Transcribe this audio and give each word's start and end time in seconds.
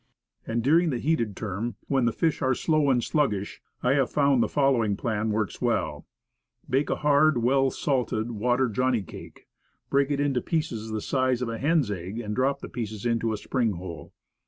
And 0.47 0.63
during 0.63 0.89
the 0.89 0.97
heated 0.97 1.35
term, 1.35 1.75
when 1.87 2.11
fish 2.11 2.41
are 2.41 2.55
slow 2.55 2.89
and 2.89 3.03
slug 3.03 3.29
gish, 3.33 3.61
I 3.83 3.93
have 3.93 4.09
found 4.09 4.41
the 4.41 4.47
following 4.49 4.97
plan 4.97 5.29
work 5.29 5.51
well: 5.61 6.07
Bake 6.67 6.89
a 6.89 6.95
hard, 6.95 7.43
well 7.43 7.69
salted, 7.69 8.31
water 8.31 8.67
"johnny 8.67 9.03
cake," 9.03 9.47
break 9.91 10.09
it 10.09 10.19
into 10.19 10.41
pieces 10.41 10.89
the 10.89 11.01
size 11.01 11.43
of 11.43 11.49
a 11.49 11.59
hen's 11.59 11.91
egg, 11.91 12.19
and 12.19 12.35
drop 12.35 12.61
the 12.61 12.67
pieces 12.67 13.05
into 13.05 13.31
a 13.31 13.37
spring 13.37 13.73
hole. 13.73 14.11